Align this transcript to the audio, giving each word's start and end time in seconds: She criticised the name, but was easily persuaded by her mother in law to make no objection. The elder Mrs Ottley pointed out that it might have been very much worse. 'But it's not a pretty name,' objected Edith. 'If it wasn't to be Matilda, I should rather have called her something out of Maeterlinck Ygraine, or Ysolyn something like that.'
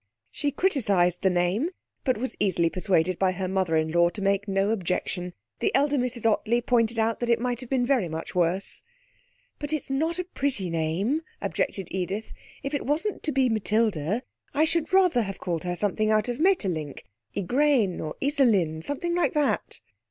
She 0.31 0.49
criticised 0.49 1.21
the 1.21 1.29
name, 1.29 1.69
but 2.03 2.17
was 2.17 2.35
easily 2.39 2.71
persuaded 2.71 3.19
by 3.19 3.33
her 3.33 3.47
mother 3.47 3.75
in 3.75 3.91
law 3.91 4.09
to 4.09 4.21
make 4.23 4.47
no 4.47 4.71
objection. 4.71 5.35
The 5.59 5.71
elder 5.75 5.95
Mrs 5.99 6.25
Ottley 6.25 6.59
pointed 6.59 6.97
out 6.97 7.19
that 7.19 7.29
it 7.29 7.39
might 7.39 7.61
have 7.61 7.69
been 7.69 7.85
very 7.85 8.09
much 8.09 8.33
worse. 8.33 8.81
'But 9.59 9.71
it's 9.71 9.91
not 9.91 10.17
a 10.17 10.23
pretty 10.23 10.71
name,' 10.71 11.21
objected 11.39 11.87
Edith. 11.91 12.33
'If 12.63 12.73
it 12.73 12.83
wasn't 12.87 13.21
to 13.21 13.31
be 13.31 13.47
Matilda, 13.47 14.23
I 14.55 14.65
should 14.65 14.91
rather 14.91 15.21
have 15.21 15.37
called 15.37 15.65
her 15.65 15.75
something 15.75 16.09
out 16.09 16.27
of 16.29 16.39
Maeterlinck 16.39 17.03
Ygraine, 17.37 18.01
or 18.01 18.15
Ysolyn 18.23 18.81
something 18.81 19.13
like 19.13 19.33
that.' 19.33 19.81